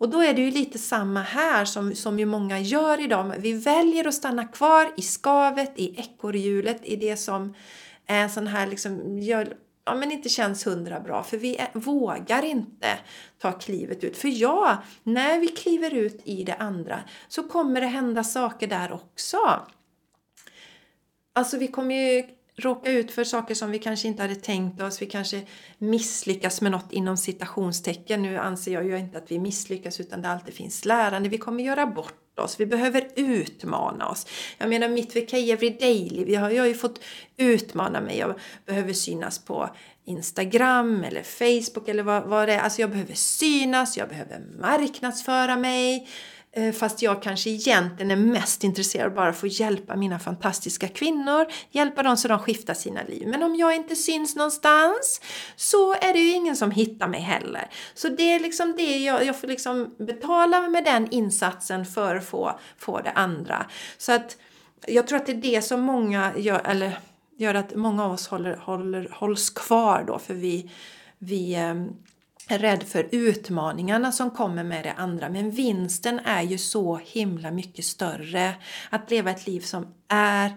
[0.03, 3.35] Och då är det ju lite samma här som, som ju många gör idag.
[3.39, 7.55] Vi väljer att stanna kvar i skavet, i ekorrhjulet, i det som
[8.07, 11.23] är sån här liksom, gör, ja, men inte känns hundra bra.
[11.23, 12.99] För vi är, vågar inte
[13.39, 14.17] ta klivet ut.
[14.17, 18.93] För ja, när vi kliver ut i det andra så kommer det hända saker där
[18.93, 19.39] också.
[21.33, 22.25] Alltså vi kommer ju
[22.57, 25.03] råka ut för saker som vi kanske inte hade tänkt oss.
[25.03, 25.43] Vi kanske
[25.79, 28.23] misslyckas med något inom citationstecken.
[28.23, 31.29] Nu anser jag ju inte att vi misslyckas utan det alltid finns lärande.
[31.29, 32.61] Vi kommer göra bort oss.
[32.61, 34.27] Vi behöver utmana oss.
[34.59, 37.01] Jag menar mitt VK Everyday, jag har, jag har ju fått
[37.37, 38.19] utmana mig.
[38.19, 38.35] Jag
[38.67, 39.71] behöver synas på
[40.05, 42.59] Instagram eller Facebook eller vad, vad det är.
[42.59, 46.09] Alltså jag behöver synas, jag behöver marknadsföra mig.
[46.55, 51.47] Eh, fast jag kanske egentligen är mest intresserad bara för att hjälpa mina fantastiska kvinnor,
[51.71, 53.29] hjälpa dem så de skiftar sina liv.
[53.29, 55.21] Men om jag inte syns någonstans
[55.57, 57.71] så är det ju ingen som hittar mig heller.
[57.95, 62.25] Så det är liksom det jag, jag får liksom betala med den insatsen för att
[62.25, 63.67] få, få det andra.
[63.99, 64.37] Så att
[64.87, 66.99] jag tror att det är det som många gör, eller
[67.37, 70.71] gör att många av oss håller, håller, hålls kvar då för vi,
[71.19, 71.89] vi ehm,
[72.53, 75.29] är rädd för utmaningarna som kommer med det andra.
[75.29, 78.55] Men vinsten är ju så himla mycket större.
[78.91, 80.53] Att leva ett liv som är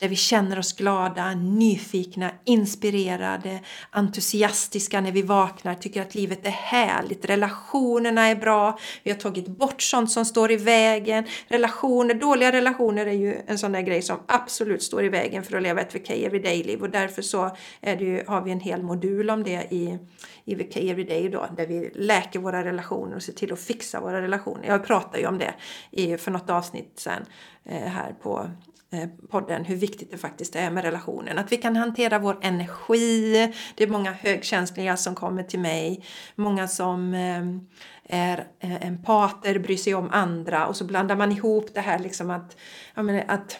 [0.00, 6.50] där vi känner oss glada, nyfikna, inspirerade, entusiastiska när vi vaknar, tycker att livet är
[6.50, 11.24] härligt, relationerna är bra, vi har tagit bort sånt som står i vägen.
[11.48, 15.56] Relationer, dåliga relationer är ju en sån där grej som absolut står i vägen för
[15.56, 18.82] att leva ett VK Everyday-liv och därför så är det ju, har vi en hel
[18.82, 19.98] modul om det i,
[20.44, 24.22] i VK Everyday då, där vi läker våra relationer och ser till att fixa våra
[24.22, 24.66] relationer.
[24.66, 25.54] Jag pratade ju om det
[25.90, 27.24] i, för något avsnitt sen
[27.64, 28.50] eh, här på
[28.92, 31.38] Eh, podden hur viktigt det faktiskt är med relationen.
[31.38, 33.52] Att vi kan hantera vår energi.
[33.74, 36.04] Det är många högkänsliga som kommer till mig.
[36.34, 41.74] Många som eh, är eh, empater, bryr sig om andra och så blandar man ihop
[41.74, 42.56] det här liksom att,
[42.94, 43.58] menar, att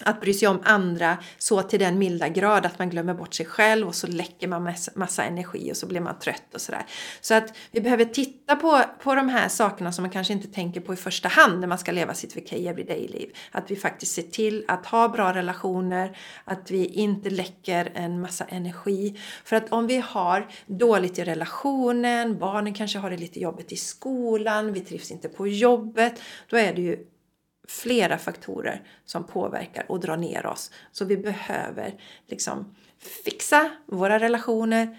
[0.00, 3.46] att bry sig om andra så till den milda grad att man glömmer bort sig
[3.46, 6.86] själv och så läcker man massa energi och så blir man trött och sådär.
[7.20, 10.80] Så att vi behöver titta på, på de här sakerna som man kanske inte tänker
[10.80, 13.36] på i första hand när man ska leva sitt VK Everyday-liv.
[13.50, 18.44] Att vi faktiskt ser till att ha bra relationer, att vi inte läcker en massa
[18.44, 19.20] energi.
[19.44, 23.76] För att om vi har dåligt i relationen, barnen kanske har det lite jobbigt i
[23.76, 27.06] skolan, vi trivs inte på jobbet, då är det ju
[27.68, 30.70] flera faktorer som påverkar och drar ner oss.
[30.92, 31.94] Så vi behöver
[32.26, 32.74] liksom
[33.24, 34.98] fixa våra relationer,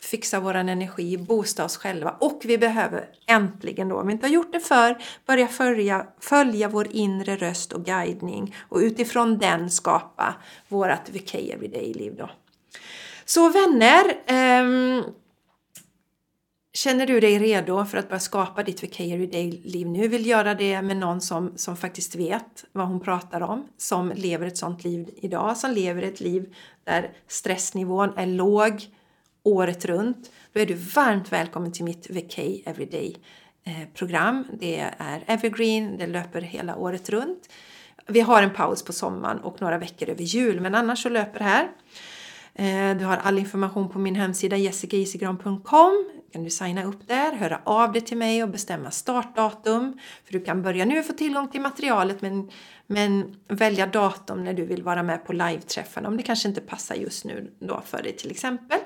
[0.00, 4.32] fixa vår energi, boosta oss själva och vi behöver äntligen då, om vi inte har
[4.32, 10.34] gjort det för börja följa, följa vår inre röst och guidning och utifrån den skapa
[10.68, 12.30] vårt VK Everyday-liv då.
[13.24, 14.04] Så vänner,
[14.62, 15.04] um,
[16.78, 20.08] Känner du dig redo för att börja skapa ditt Vicary Day-liv nu?
[20.08, 24.46] Vill göra det med någon som, som faktiskt vet vad hon pratar om, som lever
[24.46, 28.86] ett sånt liv idag, som lever ett liv där stressnivån är låg
[29.42, 30.30] året runt.
[30.52, 34.44] Då är du varmt välkommen till mitt Vacay Everyday-program.
[34.50, 37.48] Eh, det är evergreen, det löper hela året runt.
[38.06, 41.38] Vi har en paus på sommaren och några veckor över jul, men annars så löper
[41.38, 41.68] det här.
[42.58, 46.04] Eh, du har all information på min hemsida jessicaisigran.com.
[46.32, 49.98] kan du signa upp där, höra av dig till mig och bestämma startdatum.
[50.24, 52.50] För du kan börja nu få tillgång till materialet men,
[52.86, 56.94] men välja datum när du vill vara med på live-träffarna om det kanske inte passar
[56.94, 58.78] just nu då för dig till exempel.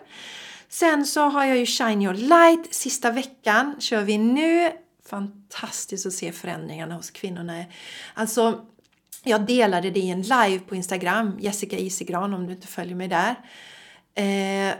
[0.69, 4.71] Sen så har jag ju Shine Your Light sista veckan kör vi nu
[5.07, 7.65] fantastiskt att se förändringarna hos kvinnorna.
[8.15, 8.67] Alltså,
[9.23, 13.09] jag delade det i en live på Instagram, Jessica Isigran om du inte följer mig
[13.09, 13.35] där.
[14.15, 14.75] Eh,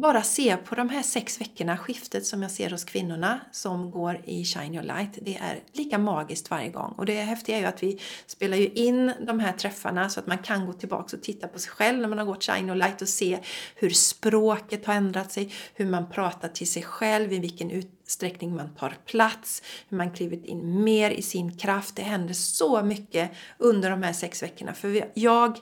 [0.00, 4.20] bara se på de här sex veckorna, skiftet som jag ser hos kvinnorna som går
[4.24, 5.18] i Shine Your Light.
[5.22, 6.94] Det är lika magiskt varje gång.
[6.96, 10.26] Och det häftiga är ju att vi spelar ju in de här träffarna så att
[10.26, 12.76] man kan gå tillbaka och titta på sig själv när man har gått Shine Your
[12.76, 13.38] Light och se
[13.74, 18.74] hur språket har ändrat sig, hur man pratar till sig själv, i vilken utsträckning man
[18.74, 21.96] tar plats, hur man klivit in mer i sin kraft.
[21.96, 24.74] Det händer så mycket under de här sex veckorna.
[24.74, 25.58] För jag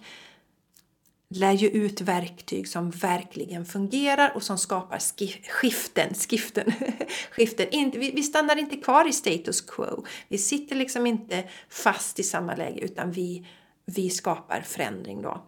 [1.28, 4.98] lär ju ut verktyg som verkligen fungerar och som skapar
[5.48, 6.14] skiften.
[6.14, 6.72] skiften,
[7.30, 7.66] skiften.
[7.94, 10.04] Vi stannar inte kvar i status quo.
[10.28, 13.46] Vi sitter liksom inte fast i samma läge utan vi,
[13.86, 15.42] vi skapar förändring då.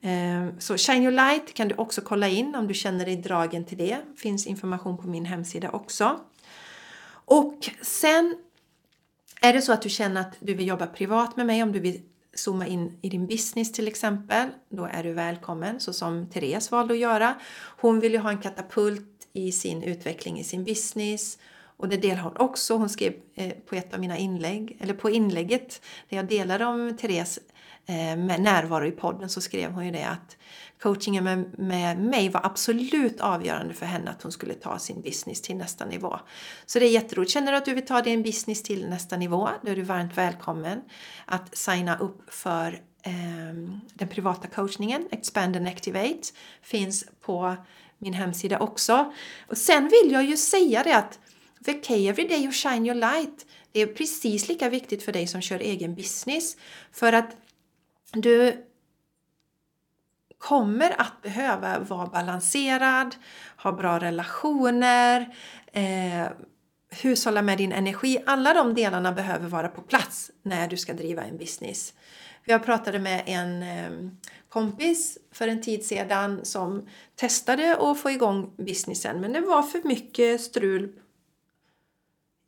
[0.00, 3.64] Ehm, så Shine Your Light kan du också kolla in om du känner dig dragen
[3.64, 3.98] till det.
[4.16, 6.20] finns information på min hemsida också.
[7.08, 8.36] Och sen
[9.40, 11.80] är det så att du känner att du vill jobba privat med mig, om du
[11.80, 12.02] vill
[12.36, 16.94] zooma in i din business till exempel, då är du välkommen så som Therese valde
[16.94, 17.34] att göra.
[17.80, 21.38] Hon vill ju ha en katapult i sin utveckling i sin business
[21.76, 22.76] och det delar hon också.
[22.76, 26.96] Hon skrev eh, på ett av mina inlägg, eller på inlägget där jag delade om
[26.96, 27.38] Therese
[27.88, 30.36] Eh, med närvaro i podden så skrev hon ju det att
[30.82, 35.42] coachingen med, med mig var absolut avgörande för henne att hon skulle ta sin business
[35.42, 36.18] till nästa nivå.
[36.66, 37.32] Så det är jätteroligt.
[37.32, 40.18] Känner du att du vill ta din business till nästa nivå, då är du varmt
[40.18, 40.80] välkommen
[41.24, 42.72] att signa upp för
[43.02, 43.12] eh,
[43.94, 46.22] den privata coachningen, Expand and Activate,
[46.62, 47.56] finns på
[47.98, 49.12] min hemsida också.
[49.48, 51.18] Och sen vill jag ju säga det att
[51.58, 55.58] VK Everyday och Shine Your Light, det är precis lika viktigt för dig som kör
[55.58, 56.56] egen business.
[56.92, 57.36] För att
[58.20, 58.64] du
[60.38, 63.16] kommer att behöva vara balanserad,
[63.56, 65.36] ha bra relationer,
[65.72, 66.28] eh,
[67.02, 68.22] hushålla med din energi.
[68.26, 71.94] Alla de delarna behöver vara på plats när du ska driva en business.
[72.44, 74.10] Jag pratade med en eh,
[74.48, 79.88] kompis för en tid sedan som testade att få igång businessen men det var för
[79.88, 80.92] mycket strul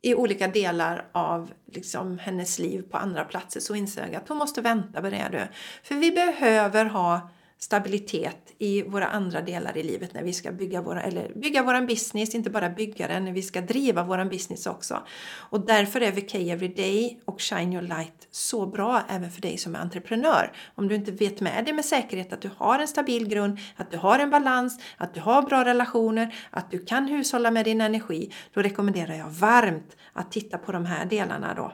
[0.01, 4.37] i olika delar av liksom, hennes liv på andra platser så insåg jag att hon
[4.37, 5.49] måste vänta på det.
[5.83, 7.29] För vi behöver ha
[7.59, 11.85] stabilitet i våra andra delar i livet när vi ska bygga våra, eller bygga våran
[11.87, 15.03] business, inte bara bygga den, när vi ska driva våran business också.
[15.31, 19.75] Och därför är VK Everyday och Shine Your Light så bra även för dig som
[19.75, 20.51] är entreprenör.
[20.75, 23.91] Om du inte vet med dig med säkerhet att du har en stabil grund, att
[23.91, 27.81] du har en balans, att du har bra relationer, att du kan hushålla med din
[27.81, 31.73] energi, då rekommenderar jag varmt att titta på de här delarna då.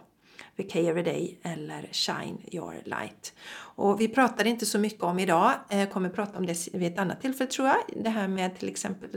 [0.57, 3.33] Vacay-every-day eller Shine Your Light.
[3.57, 6.99] Och vi pratar inte så mycket om idag, jag kommer prata om det vid ett
[6.99, 8.03] annat tillfälle tror jag.
[8.03, 9.09] Det här med till exempel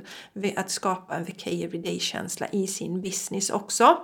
[0.57, 3.99] att skapa en vacay-every-day känsla i sin business också.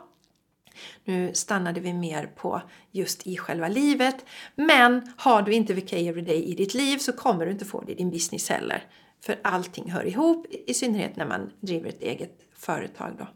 [1.05, 4.25] Nu stannade vi mer på just i själva livet.
[4.55, 7.93] Men har du inte VK Everyday i ditt liv så kommer du inte få det
[7.93, 8.85] i din business heller.
[9.21, 13.13] För allting hör ihop, i synnerhet när man driver ett eget företag.
[13.19, 13.27] Då.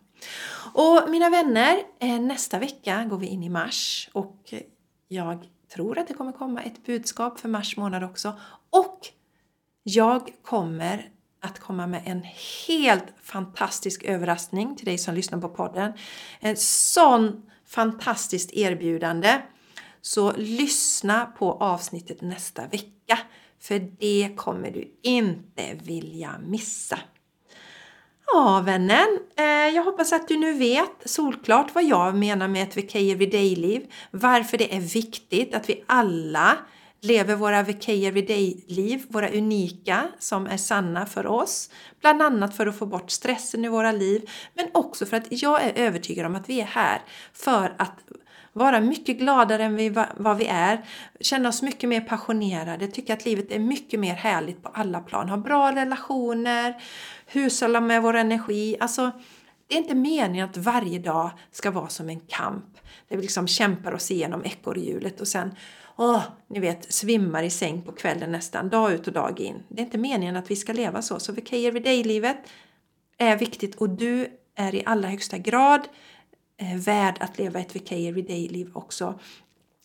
[0.75, 4.55] Och mina vänner, eh, nästa vecka går vi in i mars och
[5.09, 8.33] jag tror att det kommer komma ett budskap för mars månad också.
[8.71, 9.09] Och
[9.83, 12.23] jag kommer att komma med en
[12.67, 15.93] helt fantastisk överraskning till dig som lyssnar på podden.
[16.41, 19.43] En sån fantastiskt erbjudande.
[20.01, 23.19] Så lyssna på avsnittet nästa vecka.
[23.61, 26.99] För det kommer du inte vilja missa.
[28.33, 29.19] Ja, vännen.
[29.37, 33.93] Eh, jag hoppas att du nu vet solklart vad jag menar med ett Vacay Everyday-liv.
[34.11, 36.57] Varför det är viktigt att vi alla
[37.01, 41.71] lever våra Vacay Everyday-liv, våra unika som är sanna för oss.
[42.01, 45.63] Bland annat för att få bort stressen i våra liv, men också för att jag
[45.63, 47.99] är övertygad om att vi är här för att
[48.59, 50.85] vara mycket gladare än vi, vad vi är,
[51.21, 55.29] känna oss mycket mer passionerade, tycka att livet är mycket mer härligt på alla plan,
[55.29, 56.83] ha bra relationer,
[57.27, 58.77] hushålla med vår energi.
[58.81, 59.11] Alltså,
[59.67, 62.65] det är inte meningen att varje dag ska vara som en kamp.
[63.09, 65.55] Där vi liksom kämpar oss igenom ekorrhjulet och sen
[65.97, 69.63] åh, ni vet, svimmar i säng på kvällen nästan, dag ut och dag in.
[69.69, 71.21] Det är inte meningen att vi ska leva så.
[71.21, 72.37] Så VK Everyday-livet
[73.19, 75.89] är viktigt och du är i allra högsta grad eh,
[76.61, 79.19] Eh, värd att leva ett VK Everyday-liv också.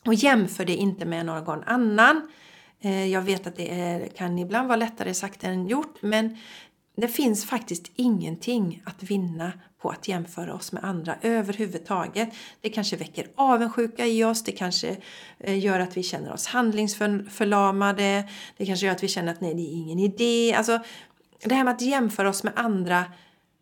[0.05, 2.27] Och jämför det inte med någon annan.
[2.81, 6.37] Eh, jag vet att det är, kan ibland vara lättare sagt än gjort, men
[6.97, 12.29] det finns faktiskt ingenting att vinna på att jämföra oss med andra överhuvudtaget.
[12.61, 14.97] Det kanske väcker avundsjuka i oss, det kanske
[15.39, 19.53] eh, gör att vi känner oss handlingsförlamade, det kanske gör att vi känner att nej,
[19.53, 20.53] det är ingen idé.
[20.53, 20.79] Alltså,
[21.43, 23.05] det här med att jämföra oss med andra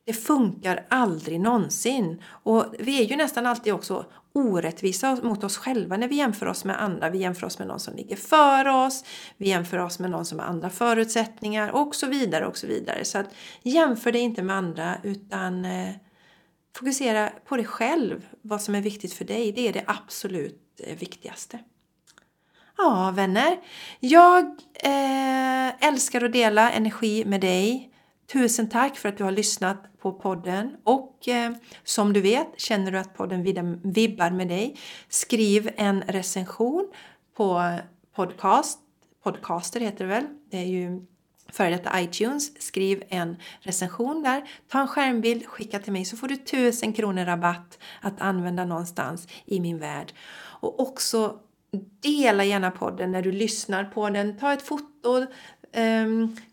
[0.05, 2.21] det funkar aldrig någonsin.
[2.43, 6.65] Och vi är ju nästan alltid också orättvisa mot oss själva när vi jämför oss
[6.65, 7.09] med andra.
[7.09, 9.03] Vi jämför oss med någon som ligger före oss,
[9.37, 13.05] vi jämför oss med någon som har andra förutsättningar och så vidare och så vidare.
[13.05, 15.89] Så att jämför dig inte med andra utan eh,
[16.75, 19.51] fokusera på dig själv, vad som är viktigt för dig.
[19.51, 21.59] Det är det absolut eh, viktigaste.
[22.77, 23.59] Ja, vänner.
[23.99, 27.91] Jag eh, älskar att dela energi med dig.
[28.33, 31.51] Tusen tack för att du har lyssnat på podden och eh,
[31.83, 33.43] som du vet, känner du att podden
[33.83, 34.77] vibbar med dig,
[35.09, 36.87] skriv en recension
[37.37, 37.77] på
[38.15, 38.79] podcast.
[39.23, 40.25] Podcaster heter det väl?
[40.51, 41.05] Det är ju
[41.51, 42.61] före detta iTunes.
[42.61, 47.25] Skriv en recension där, ta en skärmbild, skicka till mig så får du tusen kronor
[47.25, 50.13] rabatt att använda någonstans i min värld.
[50.33, 51.39] Och också
[52.01, 54.37] dela gärna podden när du lyssnar på den.
[54.37, 55.25] Ta ett foto,
[55.71, 56.05] eh,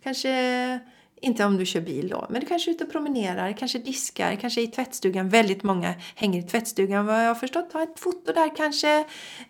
[0.03, 0.80] kanske
[1.23, 4.37] inte om du kör bil då, men du kanske är ute och promenerar, kanske diskar,
[4.37, 5.29] kanske i tvättstugan.
[5.29, 7.71] Väldigt många hänger i tvättstugan vad jag har förstått.
[7.71, 8.99] Ta ett foto där kanske.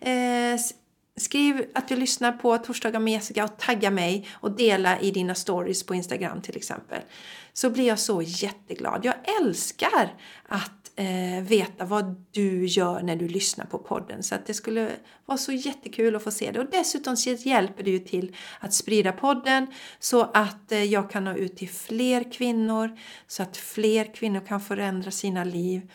[0.01, 0.59] Eh,
[1.17, 5.35] skriv att du lyssnar på Torsdagar med Jessica och tagga mig och dela i dina
[5.35, 7.01] stories på Instagram till exempel.
[7.53, 9.05] Så blir jag så jätteglad.
[9.05, 10.13] Jag älskar
[10.47, 14.23] att eh, veta vad du gör när du lyssnar på podden.
[14.23, 14.91] Så att det skulle
[15.25, 16.59] vara så jättekul att få se det.
[16.59, 19.67] Och dessutom så hjälper det ju till att sprida podden
[19.99, 22.97] så att eh, jag kan nå ut till fler kvinnor.
[23.27, 25.91] Så att fler kvinnor kan förändra sina liv.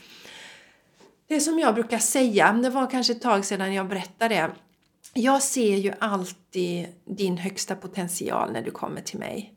[1.26, 4.50] Det som jag brukar säga, det var kanske ett tag sedan jag berättade det.
[5.14, 9.54] Jag ser ju alltid din högsta potential när du kommer till mig.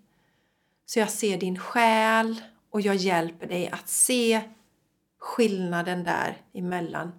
[0.86, 2.42] Så jag ser din själ
[2.72, 4.42] och jag hjälper dig att se
[5.28, 7.12] skillnaden där emellan.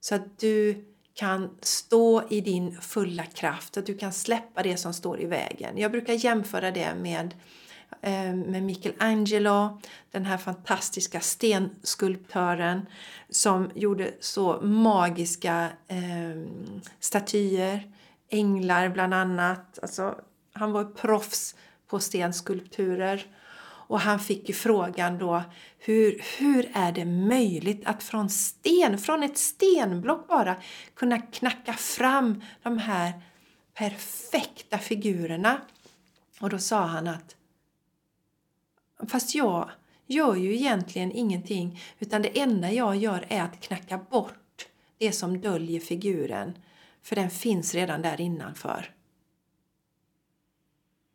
[0.00, 0.84] Så att du
[1.14, 5.78] kan stå i din fulla kraft, att du kan släppa det som står i vägen.
[5.78, 7.34] Jag brukar jämföra det med,
[8.02, 9.80] eh, med Michelangelo,
[10.10, 12.86] den här fantastiska stenskulptören
[13.30, 16.42] som gjorde så magiska eh,
[17.00, 17.92] statyer,
[18.28, 19.78] änglar bland annat.
[19.82, 20.14] Alltså,
[20.52, 21.54] han var proffs
[21.86, 23.26] på stenskulpturer.
[23.94, 25.42] Och han fick ju frågan då,
[25.78, 30.56] hur, hur är det möjligt att från sten, från ett stenblock bara,
[30.94, 33.12] kunna knacka fram de här
[33.74, 35.60] perfekta figurerna?
[36.40, 37.36] Och då sa han att,
[39.08, 39.70] fast jag
[40.06, 44.68] gör ju egentligen ingenting, utan det enda jag gör är att knacka bort
[44.98, 46.58] det som döljer figuren,
[47.02, 48.94] för den finns redan där innanför.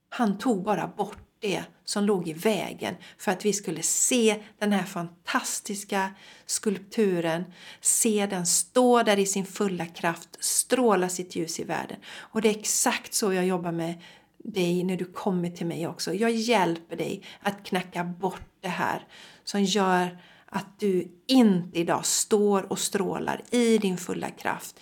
[0.10, 4.72] Han tog bara bort det som låg i vägen för att vi skulle se den
[4.72, 6.12] här fantastiska
[6.46, 7.44] skulpturen,
[7.82, 11.98] se den stå där i sin fulla kraft, stråla sitt ljus i världen.
[12.16, 14.02] Och det är exakt så jag jobbar med
[14.44, 16.14] dig när du kommer till mig också.
[16.14, 19.08] Jag hjälper dig att knacka bort det här
[19.44, 24.80] som gör att du inte idag står och strålar i din fulla kraft,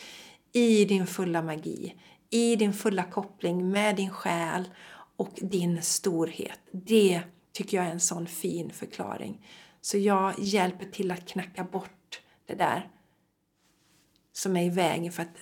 [0.54, 1.96] i din fulla magi,
[2.30, 4.70] i din fulla koppling med din själ
[5.18, 6.60] och din storhet.
[6.72, 7.22] Det
[7.54, 9.46] tycker jag är en sån fin förklaring.
[9.82, 12.90] Så jag hjälper till att knacka bort det där
[14.34, 15.38] som är i vägen för att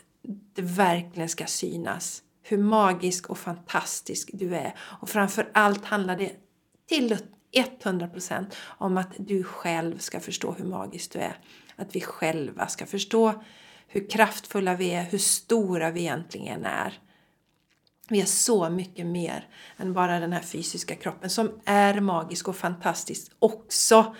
[0.53, 4.75] det verkligen ska synas hur magisk och fantastisk du är.
[4.79, 6.31] Och framför allt handlar det
[6.87, 7.17] till
[7.53, 11.39] 100% om att du själv ska förstå hur magisk du är.
[11.75, 13.43] Att vi själva ska förstå
[13.87, 16.99] hur kraftfulla vi är, hur stora vi egentligen är.
[18.07, 19.47] Vi är så mycket mer
[19.77, 24.15] än bara den här fysiska kroppen som är magisk och fantastisk också.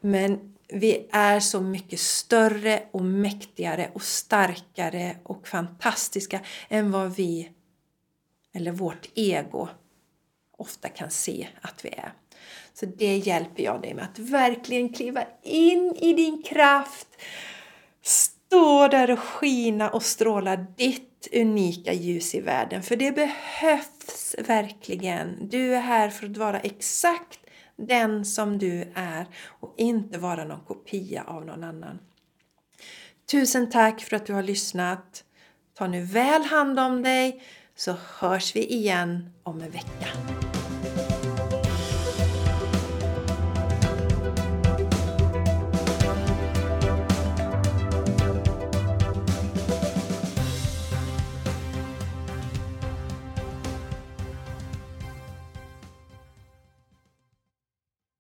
[0.00, 7.50] Men vi är så mycket större och mäktigare och starkare och fantastiska än vad vi,
[8.54, 9.68] eller vårt ego,
[10.56, 12.12] ofta kan se att vi är.
[12.74, 17.08] Så det hjälper jag dig med, att verkligen kliva in i din kraft.
[18.02, 22.82] Stå där och skina och stråla ditt unika ljus i världen.
[22.82, 25.48] För det behövs verkligen.
[25.48, 27.40] Du är här för att vara exakt
[27.76, 29.26] den som du är
[29.60, 31.98] och inte vara någon kopia av någon annan.
[33.30, 35.24] Tusen tack för att du har lyssnat.
[35.78, 37.42] Ta nu väl hand om dig
[37.76, 40.37] så hörs vi igen om en vecka.